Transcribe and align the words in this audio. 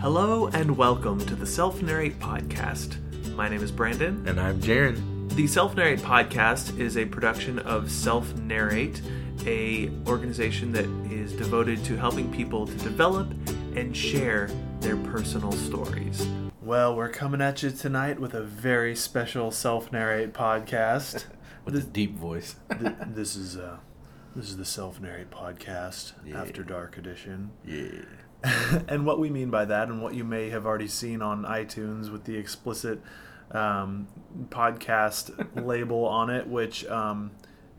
Hello 0.00 0.46
and 0.48 0.76
welcome 0.76 1.18
to 1.26 1.34
the 1.34 1.46
Self 1.46 1.82
Narrate 1.82 2.18
Podcast. 2.18 2.96
My 3.34 3.48
name 3.48 3.62
is 3.62 3.72
Brandon. 3.72 4.26
And 4.28 4.40
I'm 4.40 4.60
Jaren. 4.60 5.30
The 5.34 5.46
Self 5.46 5.74
Narrate 5.76 6.00
Podcast 6.00 6.78
is 6.78 6.96
a 6.96 7.04
production 7.06 7.58
of 7.60 7.90
Self 7.90 8.34
Narrate, 8.36 9.00
a 9.46 9.90
organization 10.06 10.72
that 10.72 10.84
is 11.12 11.32
devoted 11.32 11.84
to 11.84 11.96
helping 11.96 12.30
people 12.32 12.66
to 12.66 12.74
develop 12.76 13.28
and 13.76 13.96
share 13.96 14.48
their 14.80 14.96
personal 14.96 15.52
stories. 15.52 16.26
Well, 16.62 16.94
we're 16.94 17.08
coming 17.10 17.40
at 17.40 17.62
you 17.62 17.70
tonight 17.70 18.20
with 18.20 18.34
a 18.34 18.42
very 18.42 18.94
special 18.94 19.50
Self 19.50 19.90
Narrate 19.92 20.32
podcast. 20.32 21.24
With 21.64 21.76
a 21.76 21.82
deep 21.82 22.16
voice. 22.16 22.56
Th- 22.80 22.94
this 23.08 23.36
is 23.36 23.58
uh, 23.58 23.76
this 24.34 24.48
is 24.48 24.56
the 24.56 24.64
Self 24.64 25.02
Narrate 25.02 25.30
Podcast 25.30 26.12
Yeah. 26.24 26.40
After 26.40 26.62
Dark 26.62 26.96
edition. 26.96 27.50
yeah. 27.62 27.90
and 28.88 29.04
what 29.04 29.18
we 29.18 29.30
mean 29.30 29.50
by 29.50 29.64
that, 29.64 29.88
and 29.88 30.02
what 30.02 30.14
you 30.14 30.24
may 30.24 30.50
have 30.50 30.66
already 30.66 30.88
seen 30.88 31.22
on 31.22 31.44
iTunes 31.44 32.10
with 32.10 32.24
the 32.24 32.36
explicit 32.36 33.00
um, 33.50 34.06
podcast 34.48 35.46
label 35.66 36.04
on 36.04 36.30
it, 36.30 36.46
which 36.46 36.86
um, 36.86 37.32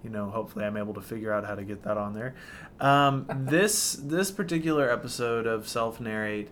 you 0.03 0.09
know, 0.09 0.29
hopefully, 0.29 0.65
I'm 0.65 0.77
able 0.77 0.93
to 0.93 1.01
figure 1.01 1.33
out 1.33 1.45
how 1.45 1.55
to 1.55 1.63
get 1.63 1.83
that 1.83 1.97
on 1.97 2.13
there. 2.13 2.35
Um, 2.79 3.25
this 3.49 3.93
this 3.93 4.31
particular 4.31 4.89
episode 4.89 5.45
of 5.45 5.67
Self 5.67 5.99
Narrate 5.99 6.49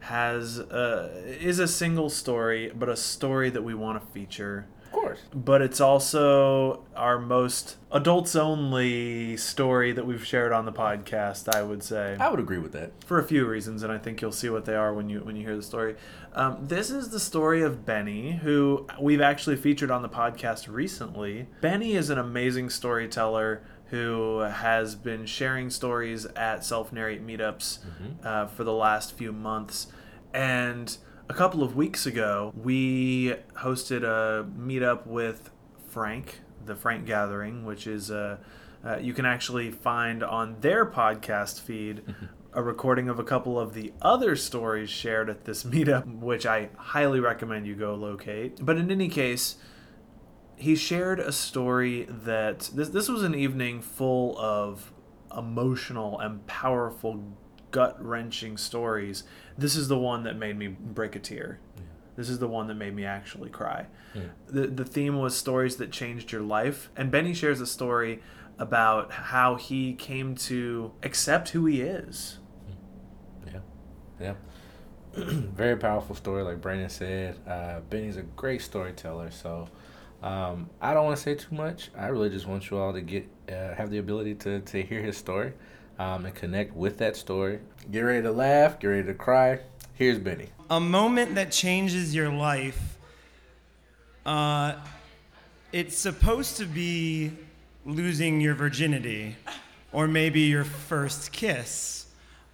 has 0.00 0.60
uh, 0.60 1.10
is 1.40 1.58
a 1.58 1.68
single 1.68 2.10
story, 2.10 2.72
but 2.74 2.88
a 2.88 2.96
story 2.96 3.50
that 3.50 3.62
we 3.62 3.74
want 3.74 4.00
to 4.00 4.12
feature 4.12 4.66
Of 4.88 4.92
course. 4.92 5.20
but 5.34 5.60
it's 5.62 5.80
also 5.80 6.84
our 6.96 7.18
most 7.18 7.76
adults 7.92 8.34
only 8.36 9.36
story 9.36 9.92
that 9.92 10.06
we've 10.06 10.24
shared 10.24 10.52
on 10.52 10.64
the 10.64 10.72
podcast 10.72 11.54
i 11.54 11.62
would 11.62 11.82
say. 11.82 12.16
I 12.18 12.28
would 12.30 12.40
agree 12.40 12.58
with 12.58 12.72
that. 12.72 12.92
for 13.04 13.18
a 13.18 13.24
few 13.24 13.46
reasons 13.46 13.82
and 13.82 13.92
i 13.92 13.98
think 13.98 14.20
you'll 14.20 14.32
see 14.32 14.48
what 14.50 14.64
they 14.64 14.74
are 14.74 14.92
when 14.94 15.08
you 15.08 15.20
when 15.20 15.36
you 15.36 15.44
hear 15.44 15.56
the 15.56 15.62
story. 15.62 15.94
Um, 16.34 16.58
this 16.66 16.90
is 16.90 17.08
the 17.10 17.20
story 17.20 17.62
of 17.62 17.84
benny 17.86 18.36
who 18.42 18.86
we've 19.00 19.20
actually 19.20 19.56
featured 19.56 19.90
on 19.90 20.02
the 20.02 20.08
podcast 20.08 20.68
recently. 20.72 21.48
Benny 21.60 21.94
is 21.94 22.10
an 22.10 22.18
amazing 22.18 22.70
storyteller 22.70 23.62
who 23.86 24.40
has 24.40 24.94
been 24.94 25.24
sharing 25.26 25.70
stories 25.70 26.26
at 26.36 26.64
self-narrate 26.64 27.26
meetups 27.26 27.78
uh, 28.24 28.46
for 28.46 28.62
the 28.62 28.72
last 28.72 29.14
few 29.16 29.32
months. 29.32 29.86
And 30.34 30.94
a 31.28 31.34
couple 31.34 31.62
of 31.62 31.76
weeks 31.76 32.06
ago 32.06 32.52
we 32.56 33.34
hosted 33.56 34.02
a 34.02 34.44
meetup 34.58 35.06
with 35.06 35.50
frank 35.88 36.40
the 36.64 36.74
frank 36.74 37.06
gathering 37.06 37.64
which 37.64 37.86
is 37.86 38.10
uh, 38.10 38.36
uh, 38.84 38.96
you 38.96 39.12
can 39.12 39.26
actually 39.26 39.70
find 39.70 40.22
on 40.22 40.56
their 40.60 40.86
podcast 40.86 41.60
feed 41.60 42.02
a 42.52 42.62
recording 42.62 43.08
of 43.08 43.18
a 43.18 43.24
couple 43.24 43.58
of 43.58 43.74
the 43.74 43.92
other 44.00 44.34
stories 44.36 44.90
shared 44.90 45.28
at 45.28 45.44
this 45.44 45.64
meetup, 45.64 46.06
which 46.18 46.46
I 46.46 46.70
highly 46.76 47.20
recommend 47.20 47.66
you 47.66 47.74
go 47.74 47.94
locate. 47.94 48.64
But 48.64 48.76
in 48.78 48.90
any 48.90 49.08
case, 49.08 49.56
he 50.56 50.74
shared 50.74 51.20
a 51.20 51.32
story 51.32 52.06
that 52.08 52.70
this 52.74 52.88
this 52.88 53.08
was 53.08 53.22
an 53.22 53.34
evening 53.34 53.80
full 53.80 54.36
of 54.38 54.92
emotional 55.36 56.18
and 56.18 56.44
powerful, 56.46 57.36
gut 57.70 58.02
wrenching 58.04 58.56
stories. 58.56 59.24
This 59.56 59.76
is 59.76 59.88
the 59.88 59.98
one 59.98 60.24
that 60.24 60.36
made 60.36 60.58
me 60.58 60.68
break 60.68 61.16
a 61.16 61.18
tear. 61.18 61.60
This 62.16 62.28
is 62.28 62.40
the 62.40 62.48
one 62.48 62.66
that 62.66 62.74
made 62.74 62.94
me 62.94 63.04
actually 63.04 63.48
cry. 63.48 63.86
The 64.48 64.66
the 64.66 64.84
theme 64.84 65.18
was 65.18 65.36
stories 65.36 65.76
that 65.76 65.92
changed 65.92 66.32
your 66.32 66.40
life, 66.40 66.90
and 66.96 67.12
Benny 67.12 67.32
shares 67.32 67.60
a 67.60 67.66
story 67.66 68.20
about 68.58 69.12
how 69.12 69.54
he 69.54 69.92
came 69.92 70.34
to 70.34 70.90
accept 71.04 71.50
who 71.50 71.66
he 71.66 71.80
is. 71.80 72.38
Yeah. 73.46 73.60
Yeah. 74.20 74.34
Very 75.14 75.76
powerful 75.76 76.16
story, 76.16 76.42
like 76.42 76.60
Brandon 76.60 76.88
said. 76.88 77.38
Uh, 77.46 77.80
Benny's 77.88 78.16
a 78.16 78.22
great 78.22 78.62
storyteller, 78.62 79.30
so 79.30 79.68
um, 80.22 80.68
I 80.80 80.94
don't 80.94 81.04
want 81.04 81.16
to 81.16 81.22
say 81.22 81.36
too 81.36 81.54
much. 81.54 81.90
I 81.96 82.08
really 82.08 82.30
just 82.30 82.48
want 82.48 82.68
you 82.70 82.78
all 82.78 82.92
to 82.92 83.00
get 83.00 83.28
uh, 83.48 83.74
have 83.74 83.90
the 83.90 83.98
ability 83.98 84.34
to, 84.36 84.60
to 84.60 84.82
hear 84.82 85.00
his 85.00 85.16
story 85.16 85.52
um, 85.98 86.26
and 86.26 86.34
connect 86.34 86.74
with 86.74 86.98
that 86.98 87.16
story. 87.16 87.58
Get 87.90 88.00
ready 88.00 88.22
to 88.22 88.32
laugh, 88.32 88.78
get 88.78 88.88
ready 88.88 89.06
to 89.06 89.14
cry. 89.14 89.60
Here's 89.94 90.18
Benny. 90.18 90.46
a 90.70 90.78
moment 90.78 91.34
that 91.34 91.50
changes 91.50 92.14
your 92.14 92.30
life 92.30 92.98
uh, 94.26 94.74
it's 95.72 95.96
supposed 95.96 96.58
to 96.58 96.66
be 96.66 97.32
losing 97.86 98.40
your 98.40 98.54
virginity 98.54 99.36
or 99.90 100.06
maybe 100.06 100.40
your 100.40 100.64
first 100.64 101.32
kiss 101.32 102.06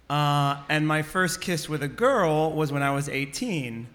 uh, 0.09 0.57
and 0.69 0.87
my 0.87 1.01
first 1.01 1.41
kiss 1.41 1.67
with 1.67 1.83
a 1.83 1.87
girl 1.87 2.51
was 2.53 2.71
when 2.71 2.81
i 2.81 2.91
was 2.91 3.09
18 3.09 3.87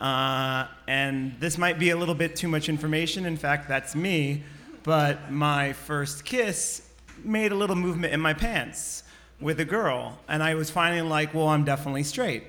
uh, 0.00 0.66
and 0.88 1.38
this 1.38 1.56
might 1.56 1.78
be 1.78 1.90
a 1.90 1.96
little 1.96 2.14
bit 2.14 2.34
too 2.34 2.48
much 2.48 2.68
information 2.68 3.24
in 3.24 3.36
fact 3.36 3.68
that's 3.68 3.94
me 3.94 4.42
but 4.82 5.30
my 5.30 5.72
first 5.72 6.24
kiss 6.24 6.87
made 7.24 7.52
a 7.52 7.54
little 7.54 7.76
movement 7.76 8.12
in 8.12 8.20
my 8.20 8.34
pants 8.34 9.02
with 9.40 9.60
a 9.60 9.64
girl 9.64 10.18
and 10.28 10.42
i 10.42 10.54
was 10.54 10.70
finally 10.70 11.02
like 11.02 11.32
well 11.32 11.48
i'm 11.48 11.64
definitely 11.64 12.02
straight 12.02 12.44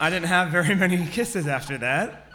I 0.00 0.10
didn't 0.10 0.28
have 0.28 0.50
very 0.50 0.76
many 0.76 1.04
kisses 1.12 1.48
after 1.48 1.78
that. 1.78 2.26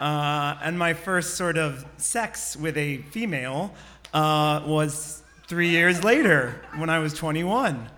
Uh, 0.00 0.56
and 0.62 0.78
my 0.78 0.94
first 0.94 1.34
sort 1.34 1.58
of 1.58 1.84
sex 1.98 2.56
with 2.56 2.78
a 2.78 2.98
female 3.10 3.74
uh, 4.14 4.62
was 4.66 5.22
three 5.46 5.68
years 5.68 6.02
later 6.02 6.58
when 6.76 6.88
I 6.88 6.98
was 6.98 7.12
21. 7.12 7.90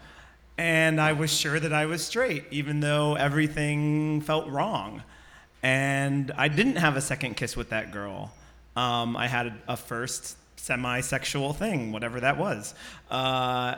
And 0.59 1.01
I 1.01 1.13
was 1.13 1.33
sure 1.33 1.61
that 1.61 1.73
I 1.73 1.87
was 1.87 2.05
straight, 2.05 2.47
even 2.51 2.81
though 2.81 3.15
everything 3.15 4.23
felt 4.23 4.49
wrong. 4.49 5.05
And 5.63 6.33
I 6.37 6.49
didn't 6.49 6.77
have 6.77 6.97
a 6.97 7.01
second 7.01 7.37
kiss 7.37 7.57
with 7.57 7.71
that 7.71 7.93
girl. 7.93 8.33
Um, 8.75 9.17
I 9.17 9.29
had 9.29 9.55
a 9.69 9.77
first 9.77 10.37
semi 10.57 11.01
sexual 11.01 11.53
thing, 11.53 11.93
whatever 11.93 12.21
that 12.21 12.39
was. 12.39 12.75
Uh, 13.11 13.75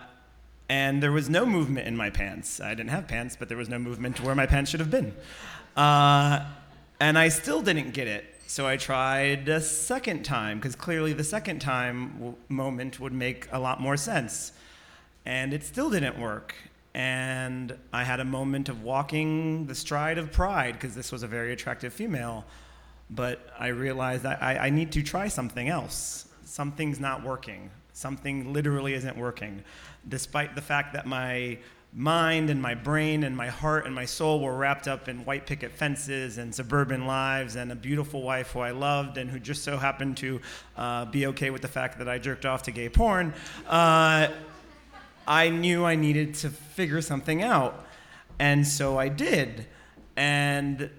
and 0.68 1.02
there 1.02 1.12
was 1.12 1.28
no 1.28 1.44
movement 1.44 1.86
in 1.86 1.96
my 1.96 2.10
pants. 2.10 2.60
I 2.60 2.74
didn't 2.74 2.90
have 2.90 3.06
pants, 3.06 3.36
but 3.38 3.48
there 3.48 3.58
was 3.58 3.68
no 3.68 3.78
movement 3.78 4.16
to 4.16 4.22
where 4.22 4.34
my 4.34 4.46
pants 4.46 4.70
should 4.70 4.80
have 4.80 4.90
been. 4.90 5.14
Uh, 5.76 6.46
and 7.00 7.18
I 7.18 7.28
still 7.28 7.60
didn't 7.60 7.90
get 7.92 8.08
it. 8.08 8.24
So 8.46 8.66
I 8.66 8.76
tried 8.76 9.48
a 9.48 9.60
second 9.60 10.24
time, 10.24 10.58
because 10.58 10.76
clearly 10.76 11.12
the 11.12 11.24
second 11.24 11.60
time 11.60 12.12
w- 12.18 12.34
moment 12.48 13.00
would 13.00 13.12
make 13.12 13.48
a 13.52 13.58
lot 13.58 13.80
more 13.80 13.96
sense. 13.96 14.52
And 15.26 15.52
it 15.52 15.64
still 15.64 15.90
didn't 15.90 16.18
work. 16.18 16.54
And 16.94 17.76
I 17.92 18.04
had 18.04 18.20
a 18.20 18.24
moment 18.24 18.68
of 18.68 18.82
walking 18.82 19.66
the 19.66 19.74
stride 19.74 20.18
of 20.18 20.30
pride, 20.30 20.74
because 20.74 20.94
this 20.94 21.10
was 21.10 21.22
a 21.22 21.26
very 21.26 21.52
attractive 21.52 21.92
female. 21.92 22.44
But 23.10 23.50
I 23.58 23.68
realized 23.68 24.24
I, 24.24 24.58
I 24.60 24.70
need 24.70 24.92
to 24.92 25.02
try 25.02 25.28
something 25.28 25.68
else. 25.68 26.26
Something's 26.44 27.00
not 27.00 27.24
working. 27.24 27.70
Something 27.92 28.52
literally 28.52 28.94
isn't 28.94 29.16
working. 29.16 29.62
Despite 30.08 30.54
the 30.54 30.60
fact 30.60 30.92
that 30.94 31.06
my 31.06 31.58
mind 31.96 32.50
and 32.50 32.60
my 32.60 32.74
brain 32.74 33.22
and 33.22 33.36
my 33.36 33.46
heart 33.46 33.86
and 33.86 33.94
my 33.94 34.04
soul 34.04 34.40
were 34.40 34.56
wrapped 34.56 34.88
up 34.88 35.08
in 35.08 35.24
white 35.24 35.46
picket 35.46 35.70
fences 35.70 36.38
and 36.38 36.52
suburban 36.52 37.06
lives 37.06 37.54
and 37.54 37.70
a 37.70 37.74
beautiful 37.76 38.20
wife 38.22 38.50
who 38.50 38.58
I 38.58 38.72
loved 38.72 39.16
and 39.16 39.30
who 39.30 39.38
just 39.38 39.62
so 39.62 39.76
happened 39.76 40.16
to 40.16 40.40
uh, 40.76 41.04
be 41.04 41.26
okay 41.28 41.50
with 41.50 41.62
the 41.62 41.68
fact 41.68 41.98
that 41.98 42.08
I 42.08 42.18
jerked 42.18 42.46
off 42.46 42.64
to 42.64 42.72
gay 42.72 42.88
porn, 42.88 43.32
uh, 43.68 44.26
I 45.26 45.48
knew 45.50 45.84
I 45.84 45.94
needed 45.94 46.34
to 46.36 46.50
figure 46.50 47.00
something 47.00 47.42
out. 47.42 47.86
And 48.40 48.66
so 48.66 48.98
I 48.98 49.08
did. 49.08 49.66
And 50.16 50.90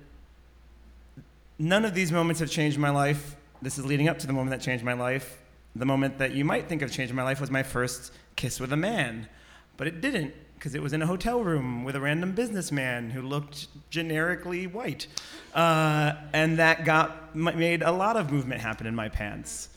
none 1.60 1.84
of 1.84 1.94
these 1.94 2.12
moments 2.12 2.40
have 2.40 2.50
changed 2.50 2.78
my 2.78 2.90
life. 2.90 3.36
This 3.66 3.80
is 3.80 3.86
leading 3.88 4.08
up 4.08 4.20
to 4.20 4.28
the 4.28 4.34
moment 4.34 4.52
that 4.52 4.62
changed 4.64 4.84
my 4.84 4.94
life. 4.94 5.42
The 5.76 5.88
moment 5.88 6.20
that 6.20 6.36
you 6.36 6.46
might 6.46 6.70
think 6.70 6.84
of 6.84 6.92
changing 6.92 7.16
my 7.16 7.24
life 7.24 7.42
was 7.42 7.50
my 7.50 7.64
first 7.64 8.14
kiss 8.36 8.60
with 8.60 8.72
a 8.72 8.78
man, 8.78 9.28
but 9.76 9.88
it 9.88 10.02
didn't 10.02 10.36
because 10.54 10.76
it 10.76 10.84
was 10.84 10.94
in 10.94 11.02
a 11.02 11.08
hotel 11.08 11.44
room 11.44 11.84
with 11.84 11.96
a 11.96 12.00
random 12.00 12.34
businessman 12.34 13.10
who 13.10 13.24
looked 13.24 13.66
generically 13.90 14.68
white, 14.68 15.08
uh, 15.56 16.14
and 16.32 16.60
that 16.60 16.86
got 16.86 17.36
made 17.36 17.82
a 17.82 17.92
lot 17.92 18.18
of 18.18 18.32
movement 18.32 18.62
happen 18.62 18.86
in 18.86 18.94
my 18.94 19.10
pants. 19.10 19.70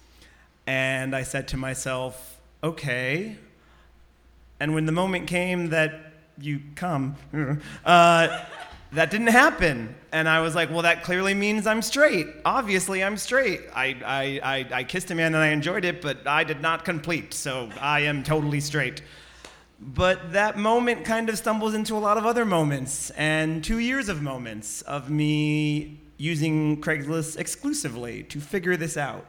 And 0.67 1.17
I 1.17 1.23
said 1.23 1.49
to 1.49 1.57
myself, 1.57 2.39
okay. 2.63 3.39
And 4.61 4.75
when 4.75 4.85
the 4.85 4.93
moment 4.93 5.29
came 5.29 5.71
that 5.71 6.13
you 6.39 6.61
come, 6.75 7.17
uh, 7.87 8.45
that 8.93 9.11
didn't 9.11 9.29
happen. 9.29 9.95
And 10.13 10.29
I 10.29 10.41
was 10.41 10.55
like, 10.55 10.71
well, 10.71 10.83
that 10.83 11.05
clearly 11.05 11.35
means 11.35 11.67
I'm 11.67 11.83
straight. 11.83 12.27
Obviously, 12.45 13.05
I'm 13.05 13.17
straight. 13.17 13.61
I, 13.75 13.97
I, 14.05 14.41
I, 14.43 14.67
I 14.79 14.85
kissed 14.85 15.11
a 15.11 15.15
man 15.15 15.35
and 15.35 15.43
I 15.43 15.49
enjoyed 15.49 15.85
it, 15.85 16.01
but 16.01 16.27
I 16.27 16.45
did 16.45 16.63
not 16.63 16.85
complete, 16.85 17.35
so 17.35 17.69
I 17.81 18.01
am 18.01 18.23
totally 18.23 18.61
straight. 18.61 19.03
But 19.81 20.33
that 20.33 20.57
moment 20.57 21.05
kind 21.05 21.29
of 21.29 21.39
stumbles 21.39 21.75
into 21.75 21.95
a 21.95 21.99
lot 21.99 22.17
of 22.17 22.27
other 22.27 22.45
moments, 22.45 23.11
and 23.11 23.63
two 23.63 23.79
years 23.79 24.09
of 24.09 24.23
moments 24.23 24.83
of 24.83 25.09
me 25.09 26.01
using 26.17 26.81
Craigslist 26.81 27.39
exclusively 27.39 28.25
to 28.25 28.41
figure 28.41 28.77
this 28.77 28.97
out. 28.97 29.25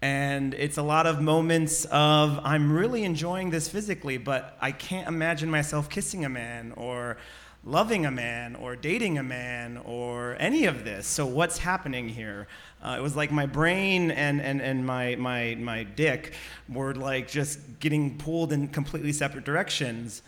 And 0.00 0.54
it's 0.54 0.78
a 0.78 0.82
lot 0.82 1.06
of 1.06 1.20
moments 1.20 1.84
of 1.86 2.40
I'm 2.42 2.72
really 2.72 3.04
enjoying 3.04 3.50
this 3.50 3.68
physically, 3.68 4.16
but 4.16 4.56
I 4.60 4.72
can't 4.72 5.08
imagine 5.08 5.50
myself 5.50 5.90
kissing 5.90 6.24
a 6.24 6.28
man 6.28 6.72
or 6.76 7.18
loving 7.66 8.06
a 8.06 8.10
man 8.10 8.54
or 8.54 8.76
dating 8.76 9.18
a 9.18 9.22
man 9.22 9.76
or 9.84 10.36
any 10.38 10.66
of 10.66 10.84
this. 10.84 11.04
So 11.06 11.26
what's 11.26 11.58
happening 11.58 12.08
here? 12.08 12.46
Uh, 12.80 12.94
it 12.96 13.02
was 13.02 13.16
like 13.16 13.32
my 13.32 13.44
brain 13.44 14.12
and, 14.12 14.40
and, 14.40 14.62
and 14.62 14.86
my, 14.86 15.16
my, 15.16 15.56
my 15.56 15.82
dick 15.82 16.34
were 16.68 16.94
like 16.94 17.28
just 17.28 17.58
getting 17.80 18.16
pulled 18.18 18.52
in 18.52 18.68
completely 18.68 19.12
separate 19.12 19.44
directions. 19.44 20.22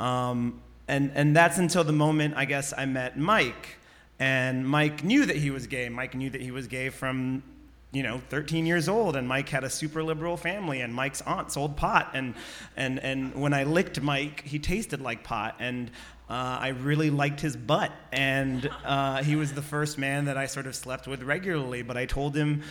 Um, 0.00 0.62
and, 0.88 1.12
and 1.14 1.36
that's 1.36 1.58
until 1.58 1.84
the 1.84 1.92
moment, 1.92 2.34
I 2.36 2.46
guess, 2.46 2.72
I 2.76 2.86
met 2.86 3.18
Mike. 3.18 3.76
And 4.18 4.66
Mike 4.66 5.04
knew 5.04 5.26
that 5.26 5.36
he 5.36 5.50
was 5.50 5.66
gay. 5.66 5.90
Mike 5.90 6.14
knew 6.14 6.30
that 6.30 6.40
he 6.40 6.50
was 6.50 6.66
gay 6.66 6.88
from 6.88 7.42
you 7.90 8.02
know 8.02 8.20
13 8.28 8.66
years 8.66 8.86
old 8.86 9.16
and 9.16 9.26
mike 9.26 9.48
had 9.48 9.64
a 9.64 9.70
super 9.70 10.02
liberal 10.02 10.36
family 10.36 10.82
and 10.82 10.94
mike's 10.94 11.22
aunt 11.22 11.50
sold 11.50 11.74
pot 11.74 12.10
and 12.12 12.34
and 12.76 12.98
and 12.98 13.34
when 13.34 13.54
i 13.54 13.64
licked 13.64 14.02
mike 14.02 14.42
he 14.44 14.58
tasted 14.58 15.00
like 15.00 15.24
pot 15.24 15.56
and 15.58 15.90
uh, 16.30 16.58
I 16.60 16.68
really 16.68 17.10
liked 17.10 17.40
his 17.40 17.56
butt, 17.56 17.90
and 18.12 18.70
uh, 18.84 19.22
he 19.22 19.34
was 19.36 19.52
the 19.52 19.62
first 19.62 19.96
man 19.96 20.26
that 20.26 20.36
I 20.36 20.46
sort 20.46 20.66
of 20.66 20.74
slept 20.74 21.06
with 21.06 21.22
regularly. 21.22 21.82
But 21.82 21.96
I 21.96 22.04
told 22.06 22.36
him, 22.36 22.62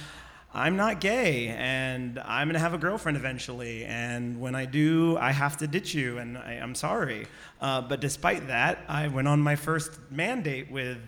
I'm 0.54 0.75
not 0.75 1.01
gay, 1.01 1.50
and 1.50 2.19
I'm 2.19 2.48
gonna 2.48 2.59
have 2.59 2.74
a 2.74 2.77
girlfriend 2.77 3.18
eventually, 3.18 3.86
and 3.86 4.39
when 4.39 4.56
I 4.56 4.65
do, 4.65 5.18
I 5.18 5.31
have 5.31 5.57
to 5.57 5.68
ditch 5.68 5.94
you, 5.94 6.18
and 6.19 6.38
I, 6.38 6.54
am 6.54 6.74
sorry. 6.74 7.27
Uh, 7.59 7.81
but 7.81 8.00
despite 8.00 8.48
that, 8.48 8.80
I 8.88 9.07
went 9.07 9.27
on 9.27 9.39
my 9.42 9.56
first 9.56 10.00
mandate 10.10 10.71
with 10.71 11.00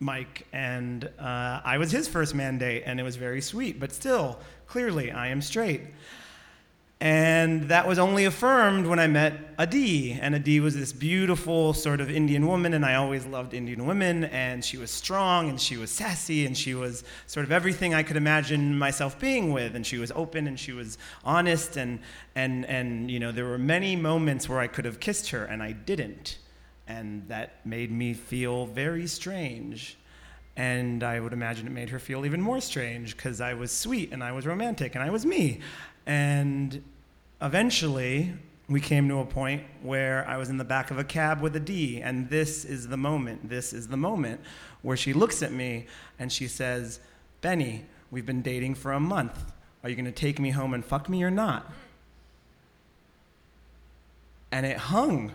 Mike, 0.00 0.46
and 0.52 1.04
uh, 1.18 1.60
I 1.64 1.78
was 1.78 1.90
his 1.90 2.06
first 2.06 2.34
mandate, 2.34 2.84
and 2.86 3.00
it 3.00 3.02
was 3.02 3.16
very 3.16 3.40
sweet. 3.40 3.80
But 3.80 3.92
still, 3.92 4.38
clearly, 4.66 5.10
I 5.10 5.28
am 5.28 5.42
straight. 5.42 5.82
And 7.00 7.68
that 7.68 7.86
was 7.86 8.00
only 8.00 8.24
affirmed 8.24 8.88
when 8.88 8.98
I 8.98 9.06
met 9.06 9.54
Adi. 9.56 10.12
And 10.20 10.34
Adi 10.34 10.58
was 10.58 10.74
this 10.74 10.92
beautiful 10.92 11.72
sort 11.72 12.00
of 12.00 12.10
Indian 12.10 12.44
woman, 12.48 12.74
and 12.74 12.84
I 12.84 12.96
always 12.96 13.24
loved 13.24 13.54
Indian 13.54 13.86
women. 13.86 14.24
And 14.24 14.64
she 14.64 14.78
was 14.78 14.90
strong, 14.90 15.48
and 15.48 15.60
she 15.60 15.76
was 15.76 15.92
sassy, 15.92 16.44
and 16.44 16.56
she 16.56 16.74
was 16.74 17.04
sort 17.28 17.46
of 17.46 17.52
everything 17.52 17.94
I 17.94 18.02
could 18.02 18.16
imagine 18.16 18.76
myself 18.76 19.18
being 19.20 19.52
with. 19.52 19.76
And 19.76 19.86
she 19.86 19.98
was 19.98 20.10
open, 20.10 20.48
and 20.48 20.58
she 20.58 20.72
was 20.72 20.98
honest, 21.24 21.76
and, 21.76 22.00
and, 22.34 22.66
and 22.66 23.08
you 23.08 23.20
know, 23.20 23.30
there 23.30 23.46
were 23.46 23.58
many 23.58 23.94
moments 23.94 24.48
where 24.48 24.58
I 24.58 24.66
could 24.66 24.84
have 24.84 24.98
kissed 24.98 25.30
her, 25.30 25.44
and 25.44 25.62
I 25.62 25.72
didn't. 25.72 26.38
And 26.88 27.28
that 27.28 27.64
made 27.64 27.92
me 27.92 28.12
feel 28.12 28.66
very 28.66 29.06
strange. 29.06 29.96
And 30.56 31.04
I 31.04 31.20
would 31.20 31.32
imagine 31.32 31.68
it 31.68 31.70
made 31.70 31.90
her 31.90 32.00
feel 32.00 32.26
even 32.26 32.42
more 32.42 32.60
strange 32.60 33.16
because 33.16 33.40
I 33.40 33.54
was 33.54 33.70
sweet 33.70 34.10
and 34.12 34.24
I 34.24 34.32
was 34.32 34.44
romantic 34.44 34.96
and 34.96 35.04
I 35.04 35.10
was 35.10 35.24
me. 35.24 35.60
And 36.08 36.82
eventually, 37.42 38.32
we 38.66 38.80
came 38.80 39.08
to 39.10 39.18
a 39.18 39.26
point 39.26 39.62
where 39.82 40.26
I 40.26 40.38
was 40.38 40.48
in 40.48 40.56
the 40.56 40.64
back 40.64 40.90
of 40.90 40.98
a 40.98 41.04
cab 41.04 41.42
with 41.42 41.54
Adi, 41.54 42.00
and 42.00 42.30
this 42.30 42.64
is 42.64 42.88
the 42.88 42.96
moment. 42.96 43.50
This 43.50 43.74
is 43.74 43.88
the 43.88 43.96
moment 43.98 44.40
where 44.80 44.96
she 44.96 45.12
looks 45.12 45.42
at 45.42 45.52
me 45.52 45.86
and 46.18 46.32
she 46.32 46.48
says, 46.48 47.00
Benny, 47.42 47.84
we've 48.10 48.24
been 48.24 48.40
dating 48.40 48.74
for 48.74 48.92
a 48.92 49.00
month. 49.00 49.52
Are 49.84 49.90
you 49.90 49.96
going 49.96 50.06
to 50.06 50.10
take 50.12 50.40
me 50.40 50.50
home 50.50 50.72
and 50.72 50.82
fuck 50.82 51.10
me 51.10 51.22
or 51.22 51.30
not? 51.30 51.70
And 54.50 54.64
it 54.64 54.78
hung 54.78 55.32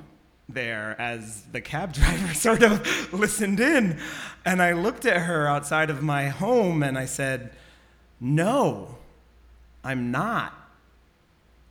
there 0.49 0.99
as 0.99 1.43
the 1.51 1.61
cab 1.61 1.93
driver 1.99 2.33
sort 2.33 2.63
of 2.63 3.13
listened 3.13 3.59
in. 3.59 3.99
And 4.43 4.59
I 4.59 4.73
looked 4.73 5.05
at 5.05 5.21
her 5.21 5.47
outside 5.47 5.91
of 5.91 6.01
my 6.01 6.29
home 6.29 6.81
and 6.81 6.97
I 6.97 7.05
said, 7.05 7.51
No, 8.19 8.97
I'm 9.83 10.09
not. 10.09 10.62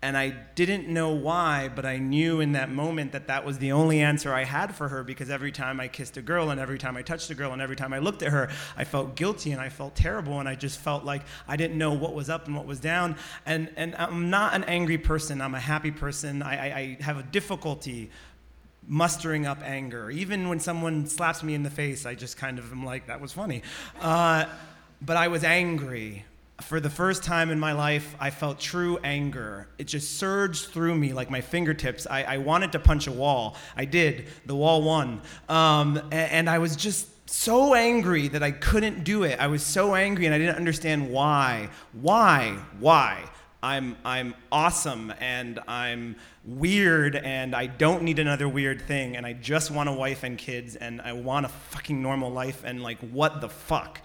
And 0.04 0.16
I 0.16 0.30
didn't 0.56 0.88
know 0.88 1.10
why, 1.10 1.70
but 1.72 1.86
I 1.86 1.98
knew 1.98 2.40
in 2.40 2.52
that 2.52 2.68
moment 2.68 3.12
that 3.12 3.28
that 3.28 3.46
was 3.46 3.58
the 3.58 3.70
only 3.70 4.00
answer 4.00 4.34
I 4.34 4.42
had 4.42 4.74
for 4.74 4.88
her 4.88 5.04
because 5.04 5.30
every 5.30 5.52
time 5.52 5.78
I 5.78 5.86
kissed 5.86 6.16
a 6.16 6.22
girl 6.22 6.50
and 6.50 6.58
every 6.58 6.76
time 6.76 6.96
I 6.96 7.02
touched 7.02 7.30
a 7.30 7.36
girl 7.36 7.52
and 7.52 7.62
every 7.62 7.76
time 7.76 7.92
I 7.92 8.00
looked 8.00 8.24
at 8.24 8.32
her, 8.32 8.50
I 8.76 8.82
felt 8.82 9.14
guilty 9.14 9.52
and 9.52 9.60
I 9.60 9.68
felt 9.68 9.94
terrible 9.94 10.40
and 10.40 10.48
I 10.48 10.56
just 10.56 10.80
felt 10.80 11.04
like 11.04 11.22
I 11.46 11.56
didn't 11.56 11.78
know 11.78 11.92
what 11.92 12.14
was 12.14 12.28
up 12.28 12.46
and 12.46 12.56
what 12.56 12.66
was 12.66 12.80
down. 12.80 13.14
And, 13.46 13.70
and 13.76 13.94
I'm 13.94 14.28
not 14.28 14.54
an 14.54 14.64
angry 14.64 14.98
person, 14.98 15.40
I'm 15.40 15.54
a 15.54 15.60
happy 15.60 15.92
person. 15.92 16.42
I, 16.42 16.56
I, 16.56 16.76
I 16.78 16.96
have 17.00 17.18
a 17.18 17.22
difficulty 17.22 18.10
mustering 18.88 19.46
up 19.46 19.62
anger. 19.62 20.10
Even 20.10 20.48
when 20.48 20.58
someone 20.58 21.06
slaps 21.06 21.44
me 21.44 21.54
in 21.54 21.62
the 21.62 21.70
face, 21.70 22.06
I 22.06 22.16
just 22.16 22.36
kind 22.36 22.58
of 22.58 22.72
am 22.72 22.84
like, 22.84 23.06
that 23.06 23.20
was 23.20 23.32
funny. 23.32 23.62
Uh, 24.00 24.46
but 25.00 25.16
I 25.16 25.28
was 25.28 25.44
angry 25.44 26.24
for 26.62 26.80
the 26.80 26.90
first 26.90 27.22
time 27.22 27.50
in 27.50 27.60
my 27.60 27.72
life, 27.72 28.14
I 28.18 28.30
felt 28.30 28.58
true 28.58 28.98
anger. 29.04 29.68
It 29.78 29.84
just 29.84 30.18
surged 30.18 30.66
through 30.66 30.94
me 30.94 31.12
like 31.12 31.30
my 31.30 31.40
fingertips. 31.40 32.06
I, 32.08 32.22
I 32.24 32.36
wanted 32.38 32.72
to 32.72 32.78
punch 32.78 33.06
a 33.06 33.12
wall. 33.12 33.56
I 33.76 33.84
did. 33.84 34.26
The 34.46 34.54
wall 34.54 34.82
won. 34.82 35.20
Um, 35.48 35.98
and, 36.10 36.30
and 36.32 36.50
I 36.50 36.58
was 36.58 36.76
just 36.76 37.08
so 37.28 37.74
angry 37.74 38.28
that 38.28 38.42
I 38.42 38.50
couldn't 38.50 39.04
do 39.04 39.24
it. 39.24 39.38
I 39.40 39.46
was 39.46 39.62
so 39.62 39.94
angry 39.94 40.26
and 40.26 40.34
I 40.34 40.38
didn't 40.38 40.56
understand 40.56 41.10
why. 41.10 41.70
Why? 41.92 42.58
Why? 42.78 43.24
I'm, 43.62 43.96
I'm 44.04 44.34
awesome 44.50 45.12
and 45.20 45.60
I'm 45.68 46.16
weird 46.44 47.14
and 47.14 47.54
I 47.54 47.66
don't 47.66 48.02
need 48.02 48.18
another 48.18 48.48
weird 48.48 48.82
thing 48.82 49.16
and 49.16 49.24
I 49.24 49.34
just 49.34 49.70
want 49.70 49.88
a 49.88 49.92
wife 49.92 50.24
and 50.24 50.36
kids 50.36 50.74
and 50.74 51.00
I 51.00 51.12
want 51.12 51.46
a 51.46 51.48
fucking 51.48 52.02
normal 52.02 52.30
life 52.30 52.62
and 52.64 52.82
like, 52.82 52.98
what 52.98 53.40
the 53.40 53.48
fuck? 53.48 54.00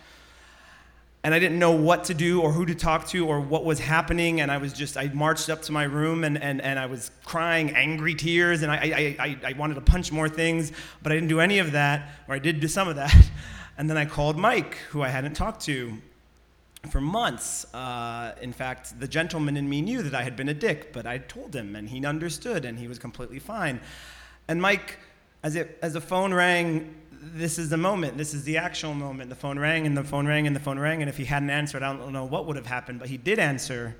And 1.27 1.33
I 1.33 1.39
didn't 1.39 1.59
know 1.59 1.74
what 1.74 2.06
to 2.06 2.13
do 2.13 2.39
or 2.39 2.53
who 2.53 2.65
to 2.65 2.74
talk 2.74 3.06
to 3.09 3.27
or 3.27 3.41
what 3.41 3.65
was 3.65 3.79
happening. 3.79 4.39
And 4.39 4.50
I 4.50 4.59
was 4.59 4.71
just, 4.71 4.95
I 4.95 5.09
marched 5.09 5.50
up 5.50 5.62
to 5.63 5.74
my 5.74 5.83
room 5.83 6.24
and, 6.24 6.41
and, 6.41 6.62
and 6.62 6.79
I 6.79 6.85
was 6.85 7.12
crying 7.25 7.75
angry 7.75 8.15
tears 8.15 8.62
and 8.62 8.71
I, 8.71 8.75
I, 8.77 9.15
I, 9.19 9.38
I 9.47 9.53
wanted 9.57 9.74
to 9.74 9.81
punch 9.81 10.09
more 10.09 10.29
things, 10.29 10.71
but 11.03 11.12
I 11.12 11.15
didn't 11.15 11.27
do 11.27 11.41
any 11.41 11.59
of 11.59 11.74
that, 11.74 12.07
or 12.29 12.35
I 12.35 12.39
did 12.39 12.62
do 12.62 12.69
some 12.69 12.88
of 12.88 12.95
that. 12.95 13.13
And 13.79 13.89
then 13.89 13.97
I 13.97 14.06
called 14.06 14.38
Mike, 14.38 14.75
who 14.89 15.03
I 15.03 15.09
hadn't 15.09 15.35
talked 15.35 15.62
to 15.65 15.97
for 16.89 17.00
months. 17.00 17.71
Uh, 17.75 18.33
in 18.41 18.51
fact, 18.51 19.00
the 19.00 19.07
gentleman 19.07 19.56
in 19.56 19.69
me 19.69 19.81
knew 19.81 20.01
that 20.01 20.15
I 20.15 20.23
had 20.23 20.35
been 20.35 20.50
a 20.50 20.53
dick, 20.53 20.94
but 20.94 21.06
I 21.06 21.19
told 21.19 21.56
him 21.56 21.75
and 21.75 21.89
he 21.89 22.03
understood 22.03 22.63
and 22.63 22.80
he 22.80 22.88
was 22.88 22.97
completely 22.97 23.38
fine. 23.38 23.80
And 24.47 24.59
Mike, 24.59 24.97
as, 25.44 25.56
it, 25.56 25.77
as 25.83 25.94
the 25.94 26.01
phone 26.01 26.33
rang, 26.33 26.95
this 27.22 27.58
is 27.58 27.69
the 27.69 27.78
moment. 27.78 28.18
This 28.18 28.34
is 28.34 28.44
the 28.44 28.58
actual 28.58 28.94
moment. 28.94 29.30
The 29.30 29.36
phone 29.36 29.60
rang 29.60 29.86
and 29.86 29.98
the 29.98 30.04
phone 30.04 30.28
rang 30.28 30.48
and 30.48 30.56
the 30.56 30.60
phone 30.60 30.80
rang. 30.80 31.02
And 31.02 31.10
if 31.10 31.18
he 31.18 31.25
hadn't 31.25 31.50
answered, 31.50 31.84
I 31.84 31.96
don't 31.96 32.14
know 32.14 32.25
what 32.25 32.46
would 32.46 32.56
have 32.56 32.66
happened, 32.66 33.00
but 33.00 33.10
he 33.10 33.18
did 33.18 33.40
answer. 33.40 33.96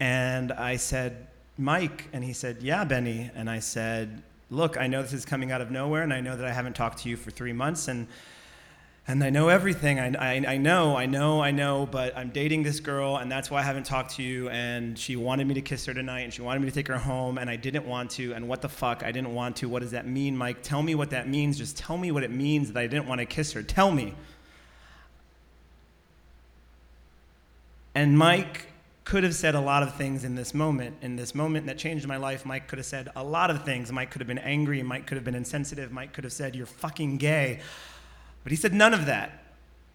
And 0.00 0.52
I 0.52 0.76
said, 0.76 1.26
Mike. 1.58 2.08
And 2.12 2.22
he 2.22 2.32
said, 2.32 2.62
Yeah, 2.62 2.84
Benny. 2.84 3.30
And 3.34 3.48
I 3.48 3.58
said, 3.60 4.22
Look, 4.50 4.76
I 4.76 4.86
know 4.86 5.02
this 5.02 5.12
is 5.12 5.24
coming 5.24 5.50
out 5.50 5.60
of 5.60 5.70
nowhere, 5.70 6.02
and 6.02 6.12
I 6.12 6.20
know 6.20 6.36
that 6.36 6.46
I 6.46 6.52
haven't 6.52 6.76
talked 6.76 6.98
to 6.98 7.08
you 7.08 7.16
for 7.16 7.30
three 7.30 7.52
months. 7.52 7.88
And 7.88 8.06
and 9.08 9.22
I 9.22 9.30
know 9.30 9.48
everything. 9.48 10.00
I, 10.00 10.14
I, 10.18 10.54
I, 10.54 10.56
know, 10.56 10.96
I 10.96 11.06
know, 11.06 11.40
I 11.40 11.52
know, 11.52 11.86
but 11.86 12.16
I'm 12.16 12.30
dating 12.30 12.64
this 12.64 12.80
girl, 12.80 13.18
and 13.18 13.30
that's 13.30 13.48
why 13.50 13.60
I 13.60 13.62
haven't 13.62 13.86
talked 13.86 14.16
to 14.16 14.22
you. 14.22 14.48
And 14.48 14.98
she 14.98 15.14
wanted 15.14 15.46
me 15.46 15.54
to 15.54 15.60
kiss 15.60 15.86
her 15.86 15.94
tonight, 15.94 16.22
and 16.22 16.34
she 16.34 16.42
wanted 16.42 16.60
me 16.60 16.66
to 16.66 16.74
take 16.74 16.88
her 16.88 16.98
home, 16.98 17.38
and 17.38 17.48
I 17.48 17.54
didn't 17.54 17.86
want 17.86 18.10
to. 18.12 18.32
And 18.32 18.48
what 18.48 18.62
the 18.62 18.68
fuck? 18.68 19.04
I 19.04 19.12
didn't 19.12 19.32
want 19.32 19.56
to. 19.56 19.68
What 19.68 19.82
does 19.82 19.92
that 19.92 20.08
mean, 20.08 20.36
Mike? 20.36 20.62
Tell 20.64 20.82
me 20.82 20.96
what 20.96 21.10
that 21.10 21.28
means. 21.28 21.56
Just 21.56 21.76
tell 21.76 21.96
me 21.96 22.10
what 22.10 22.24
it 22.24 22.32
means 22.32 22.72
that 22.72 22.80
I 22.80 22.88
didn't 22.88 23.06
want 23.06 23.20
to 23.20 23.26
kiss 23.26 23.52
her. 23.52 23.62
Tell 23.62 23.92
me. 23.92 24.14
And 27.94 28.18
Mike 28.18 28.72
could 29.04 29.22
have 29.22 29.36
said 29.36 29.54
a 29.54 29.60
lot 29.60 29.84
of 29.84 29.94
things 29.94 30.24
in 30.24 30.34
this 30.34 30.52
moment. 30.52 30.96
In 31.00 31.14
this 31.14 31.32
moment 31.32 31.66
that 31.66 31.78
changed 31.78 32.08
my 32.08 32.16
life, 32.16 32.44
Mike 32.44 32.66
could 32.66 32.80
have 32.80 32.86
said 32.86 33.08
a 33.14 33.22
lot 33.22 33.50
of 33.50 33.64
things. 33.64 33.92
Mike 33.92 34.10
could 34.10 34.20
have 34.20 34.26
been 34.26 34.36
angry. 34.38 34.82
Mike 34.82 35.06
could 35.06 35.14
have 35.14 35.24
been 35.24 35.36
insensitive. 35.36 35.92
Mike 35.92 36.12
could 36.12 36.24
have 36.24 36.32
said, 36.32 36.56
You're 36.56 36.66
fucking 36.66 37.18
gay. 37.18 37.60
But 38.46 38.52
he 38.52 38.56
said 38.56 38.72
none 38.72 38.94
of 38.94 39.06
that. 39.06 39.42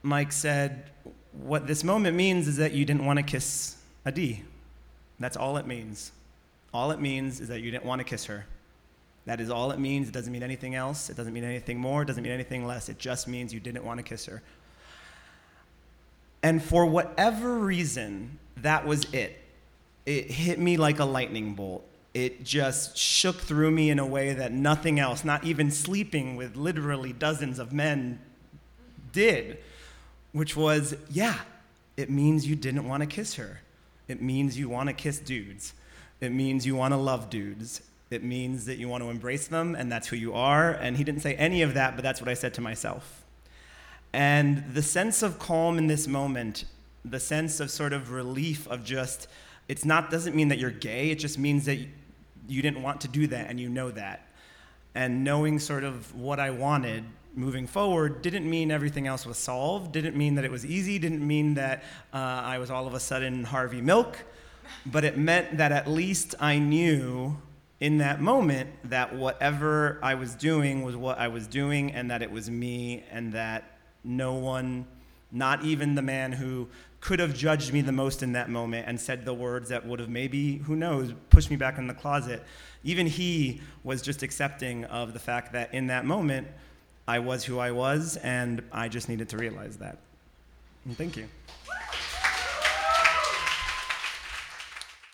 Mike 0.03 0.33
said, 0.33 0.89
What 1.31 1.67
this 1.67 1.85
moment 1.85 2.17
means 2.17 2.49
is 2.49 2.57
that 2.57 2.73
you 2.73 2.83
didn't 2.83 3.05
want 3.05 3.15
to 3.15 3.23
kiss 3.23 3.77
Adi. 4.05 4.43
That's 5.21 5.37
all 5.37 5.55
it 5.55 5.65
means. 5.65 6.11
All 6.73 6.91
it 6.91 6.99
means 6.99 7.39
is 7.39 7.47
that 7.47 7.61
you 7.61 7.71
didn't 7.71 7.85
want 7.85 7.99
to 7.99 8.03
kiss 8.03 8.25
her. 8.25 8.45
That 9.25 9.39
is 9.39 9.49
all 9.49 9.71
it 9.71 9.79
means. 9.79 10.09
It 10.09 10.11
doesn't 10.11 10.33
mean 10.33 10.43
anything 10.43 10.75
else. 10.75 11.09
It 11.09 11.15
doesn't 11.15 11.31
mean 11.31 11.45
anything 11.45 11.79
more. 11.79 12.01
It 12.01 12.07
doesn't 12.07 12.21
mean 12.21 12.33
anything 12.33 12.65
less. 12.65 12.89
It 12.89 12.99
just 12.99 13.25
means 13.25 13.53
you 13.53 13.61
didn't 13.61 13.85
want 13.85 13.99
to 13.99 14.03
kiss 14.03 14.25
her. 14.25 14.41
And 16.43 16.61
for 16.61 16.85
whatever 16.85 17.57
reason, 17.57 18.37
that 18.57 18.85
was 18.85 19.05
it. 19.13 19.39
It 20.05 20.29
hit 20.29 20.59
me 20.59 20.75
like 20.75 20.99
a 20.99 21.05
lightning 21.05 21.53
bolt. 21.53 21.85
It 22.13 22.43
just 22.43 22.97
shook 22.97 23.37
through 23.37 23.71
me 23.71 23.89
in 23.89 23.97
a 23.97 24.05
way 24.05 24.33
that 24.33 24.51
nothing 24.51 24.99
else, 24.99 25.23
not 25.23 25.45
even 25.45 25.71
sleeping 25.71 26.35
with 26.35 26.57
literally 26.57 27.13
dozens 27.13 27.57
of 27.57 27.71
men, 27.71 28.19
did, 29.11 29.57
which 30.31 30.55
was, 30.55 30.95
yeah, 31.09 31.39
it 31.97 32.09
means 32.09 32.47
you 32.47 32.55
didn't 32.55 32.87
want 32.87 33.01
to 33.01 33.07
kiss 33.07 33.35
her. 33.35 33.61
It 34.07 34.21
means 34.21 34.57
you 34.57 34.69
want 34.69 34.89
to 34.89 34.93
kiss 34.93 35.19
dudes. 35.19 35.73
It 36.19 36.31
means 36.31 36.65
you 36.65 36.75
want 36.75 36.93
to 36.93 36.97
love 36.97 37.29
dudes. 37.29 37.81
It 38.09 38.23
means 38.23 38.65
that 38.65 38.77
you 38.77 38.89
want 38.89 39.03
to 39.03 39.09
embrace 39.09 39.47
them, 39.47 39.73
and 39.73 39.91
that's 39.91 40.07
who 40.07 40.17
you 40.17 40.33
are. 40.33 40.71
And 40.71 40.97
he 40.97 41.03
didn't 41.03 41.21
say 41.21 41.35
any 41.35 41.61
of 41.61 41.73
that, 41.75 41.95
but 41.95 42.03
that's 42.03 42.19
what 42.19 42.29
I 42.29 42.33
said 42.33 42.53
to 42.55 42.61
myself. 42.61 43.23
And 44.13 44.73
the 44.73 44.83
sense 44.83 45.23
of 45.23 45.39
calm 45.39 45.77
in 45.77 45.87
this 45.87 46.07
moment, 46.07 46.65
the 47.05 47.19
sense 47.19 47.59
of 47.59 47.71
sort 47.71 47.93
of 47.93 48.11
relief 48.11 48.67
of 48.67 48.83
just, 48.83 49.27
it's 49.69 49.85
not, 49.85 50.11
doesn't 50.11 50.35
mean 50.35 50.49
that 50.49 50.59
you're 50.59 50.69
gay, 50.69 51.09
it 51.09 51.19
just 51.19 51.39
means 51.39 51.65
that 51.65 51.77
you 52.47 52.61
didn't 52.61 52.83
want 52.83 53.01
to 53.01 53.07
do 53.07 53.27
that 53.27 53.49
and 53.49 53.59
you 53.59 53.69
know 53.69 53.91
that. 53.91 54.27
And 54.93 55.23
knowing 55.23 55.59
sort 55.59 55.85
of 55.85 56.13
what 56.13 56.39
I 56.39 56.49
wanted 56.49 57.05
moving 57.33 57.67
forward 57.67 58.21
didn't 58.21 58.49
mean 58.49 58.71
everything 58.71 59.07
else 59.07 59.25
was 59.25 59.37
solved, 59.37 59.91
didn't 59.91 60.15
mean 60.15 60.35
that 60.35 60.45
it 60.45 60.51
was 60.51 60.65
easy, 60.65 60.99
didn't 60.99 61.25
mean 61.25 61.53
that 61.55 61.83
uh, 62.13 62.17
I 62.17 62.57
was 62.57 62.69
all 62.69 62.87
of 62.87 62.93
a 62.93 62.99
sudden 62.99 63.43
Harvey 63.43 63.81
Milk, 63.81 64.17
but 64.85 65.03
it 65.03 65.17
meant 65.17 65.57
that 65.57 65.71
at 65.71 65.87
least 65.87 66.35
I 66.39 66.59
knew 66.59 67.37
in 67.79 67.97
that 67.97 68.21
moment 68.21 68.69
that 68.83 69.15
whatever 69.15 69.99
I 70.03 70.15
was 70.15 70.35
doing 70.35 70.83
was 70.83 70.95
what 70.95 71.17
I 71.17 71.27
was 71.27 71.47
doing 71.47 71.91
and 71.91 72.11
that 72.11 72.21
it 72.21 72.31
was 72.31 72.49
me 72.49 73.03
and 73.11 73.33
that 73.33 73.77
no 74.03 74.33
one, 74.35 74.85
not 75.31 75.63
even 75.63 75.95
the 75.95 76.01
man 76.01 76.31
who 76.31 76.67
could 76.99 77.19
have 77.19 77.33
judged 77.33 77.73
me 77.73 77.81
the 77.81 77.91
most 77.91 78.21
in 78.21 78.33
that 78.33 78.49
moment 78.49 78.87
and 78.87 79.01
said 79.01 79.25
the 79.25 79.33
words 79.33 79.69
that 79.69 79.85
would 79.85 79.99
have 79.99 80.09
maybe, 80.09 80.57
who 80.57 80.75
knows, 80.75 81.13
pushed 81.31 81.49
me 81.49 81.55
back 81.55 81.79
in 81.79 81.87
the 81.87 81.93
closet, 81.93 82.43
even 82.83 83.07
he 83.07 83.59
was 83.83 84.03
just 84.03 84.21
accepting 84.21 84.85
of 84.85 85.13
the 85.13 85.19
fact 85.19 85.51
that 85.53 85.73
in 85.73 85.87
that 85.87 86.05
moment, 86.05 86.47
I 87.07 87.19
was 87.19 87.43
who 87.43 87.59
I 87.59 87.71
was, 87.71 88.17
and 88.17 88.61
I 88.71 88.87
just 88.87 89.09
needed 89.09 89.29
to 89.29 89.37
realize 89.37 89.77
that. 89.77 89.97
And 90.85 90.97
thank 90.97 91.17
you. 91.17 91.27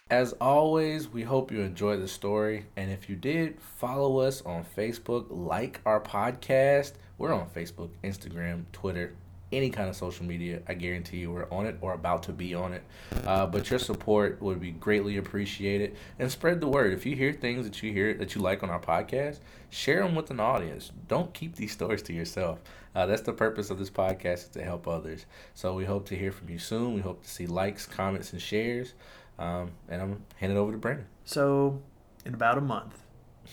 As 0.10 0.32
always, 0.40 1.10
we 1.10 1.24
hope 1.24 1.52
you 1.52 1.62
enjoyed 1.62 2.02
the 2.02 2.08
story. 2.08 2.66
And 2.78 2.90
if 2.90 3.10
you 3.10 3.18
did, 3.18 3.60
follow 3.60 4.20
us 4.20 4.42
on 4.44 4.66
Facebook, 4.78 5.26
like 5.30 5.82
our 5.86 6.00
podcast. 6.00 6.94
We're 7.18 7.34
on 7.34 7.50
Facebook, 7.50 7.90
Instagram, 8.06 8.64
Twitter, 8.72 9.14
any 9.52 9.70
kind 9.70 9.90
of 9.90 9.96
social 9.96 10.26
media. 10.26 10.62
I 10.68 10.74
guarantee 10.74 11.18
you 11.18 11.32
we're 11.32 11.50
on 11.52 11.66
it 11.66 11.78
or 11.82 11.94
about 11.94 12.24
to 12.24 12.34
be 12.34 12.54
on 12.54 12.74
it. 12.74 12.84
Uh, 13.26 13.46
but 13.46 13.70
your 13.70 13.80
support 13.80 14.42
would 14.42 14.60
be 14.60 14.72
greatly 14.72 15.18
appreciated. 15.18 15.96
And 16.20 16.32
spread 16.32 16.60
the 16.60 16.68
word. 16.68 16.94
If 16.94 17.06
you 17.06 17.16
hear 17.16 17.34
things 17.34 17.66
that 17.66 17.82
you 17.82 17.94
hear 17.94 18.14
that 18.16 18.36
you 18.36 18.42
like 18.42 18.64
on 18.64 18.70
our 18.70 18.80
podcast, 18.80 19.40
share 19.70 20.04
them 20.04 20.16
with 20.16 20.32
an 20.32 20.40
audience. 20.40 20.92
Don't 21.08 21.34
keep 21.34 21.56
these 21.56 21.72
stories 21.72 22.02
to 22.04 22.14
yourself. 22.14 22.60
Uh, 22.96 23.06
that's 23.06 23.22
the 23.22 23.34
purpose 23.34 23.70
of 23.70 23.80
this 23.80 23.90
podcast 23.90 24.34
is 24.34 24.48
to 24.50 24.64
help 24.64 24.88
others. 24.88 25.26
So 25.54 25.74
we 25.74 25.86
hope 25.86 26.08
to 26.08 26.16
hear 26.16 26.32
from 26.32 26.50
you 26.50 26.60
soon. 26.60 26.94
We 26.94 27.02
hope 27.02 27.24
to 27.24 27.30
see 27.30 27.46
likes, 27.46 27.86
comments, 27.86 28.34
and 28.34 28.42
shares. 28.42 28.94
Um, 29.40 29.72
and 29.88 30.02
I'm 30.02 30.24
handing 30.38 30.58
over 30.58 30.72
to 30.72 30.78
Brandon. 30.78 31.06
So, 31.24 31.82
in 32.26 32.34
about 32.34 32.58
a 32.58 32.62
month, 32.62 33.04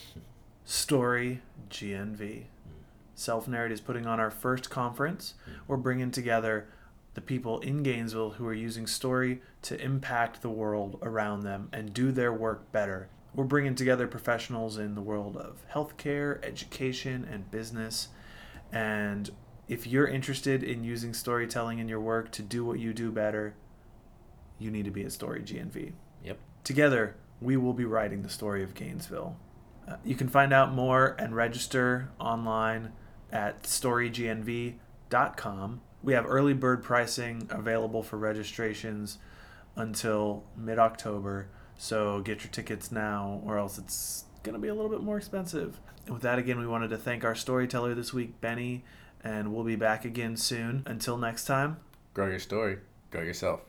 Story 0.65 1.43
GNV. 1.69 2.45
Self 3.15 3.47
Narrate 3.47 3.73
is 3.73 3.81
putting 3.81 4.07
on 4.07 4.21
our 4.21 4.31
first 4.31 4.71
conference. 4.71 5.35
We're 5.69 5.77
bringing 5.77 6.11
together 6.11 6.69
the 7.15 7.21
people 7.21 7.61
in 7.61 7.83
Gainesville 7.83 8.31
who 8.31 8.47
are 8.47 8.55
using 8.55 8.87
story 8.87 9.41
to 9.63 9.81
impact 9.81 10.43
the 10.43 10.51
world 10.51 10.99
around 11.03 11.41
them 11.41 11.69
and 11.73 11.95
do 11.95 12.11
their 12.11 12.33
work 12.33 12.71
better. 12.73 13.09
We're 13.35 13.45
bringing 13.45 13.75
together 13.75 14.07
professionals 14.07 14.79
in 14.79 14.95
the 14.95 15.01
world 15.01 15.37
of 15.37 15.63
healthcare, 15.73 16.45
education, 16.45 17.27
and 17.31 17.51
business. 17.51 18.09
And 18.73 19.31
if 19.69 19.87
you're 19.87 20.07
interested 20.07 20.63
in 20.63 20.85
using 20.85 21.15
storytelling 21.15 21.79
in 21.79 21.89
your 21.89 22.01
work 22.01 22.31
to 22.33 22.43
do 22.43 22.65
what 22.65 22.81
you 22.81 22.93
do 22.93 23.11
better, 23.11 23.55
you 24.59 24.71
need 24.71 24.85
to 24.85 24.91
be 24.91 25.05
at 25.05 25.13
Story 25.13 25.41
GNV. 25.41 25.93
Yep. 26.25 26.39
Together, 26.63 27.17
we 27.41 27.57
will 27.57 27.73
be 27.73 27.85
writing 27.85 28.23
the 28.23 28.29
story 28.29 28.63
of 28.63 28.75
Gainesville. 28.75 29.37
Uh, 29.87 29.97
you 30.05 30.15
can 30.15 30.29
find 30.29 30.53
out 30.53 30.73
more 30.73 31.17
and 31.19 31.35
register 31.35 32.11
online 32.19 32.93
at 33.35 33.65
storygnv.com. 33.65 35.81
We 36.03 36.15
have 36.15 36.25
early 36.27 36.55
bird 36.55 36.83
pricing 36.83 37.47
available 37.51 38.03
for 38.03 38.17
registrations 38.17 39.19
until 39.77 40.45
mid 40.57 40.79
October, 40.79 41.49
so 41.77 42.21
get 42.21 42.45
your 42.45 42.53
tickets 42.53 42.93
now, 42.93 43.43
or 43.45 43.59
else 43.59 43.77
it's 43.77 44.25
going 44.43 44.55
to 44.55 44.61
be 44.61 44.69
a 44.69 44.75
little 44.75 44.91
bit 44.91 45.03
more 45.03 45.19
expensive. 45.19 45.81
And 46.07 46.15
with 46.15 46.23
that, 46.23 46.39
again, 46.39 46.59
we 46.59 46.67
wanted 46.67 46.89
to 46.91 46.99
thank 46.99 47.25
our 47.25 47.35
storyteller 47.35 47.95
this 47.95 48.15
week, 48.15 48.41
Benny, 48.41 48.85
and 49.23 49.53
we'll 49.53 49.65
be 49.65 49.77
back 49.77 50.05
again 50.05 50.37
soon. 50.37 50.83
Until 50.87 51.17
next 51.19 51.47
time, 51.47 51.79
Grow 52.15 52.29
your 52.29 52.39
story. 52.39 52.79
Grow 53.11 53.23
yourself. 53.23 53.65